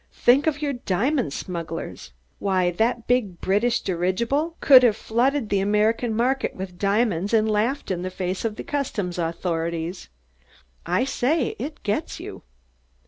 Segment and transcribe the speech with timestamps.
[0.15, 2.11] Think of your diamond smugglers!
[2.39, 7.91] Why, that big British dirigible could have flooded the American market with diamonds and laughed
[7.91, 10.09] in the face of the customs authorities.
[10.87, 12.41] I say it gets you."